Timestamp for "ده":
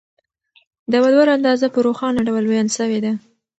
3.05-3.13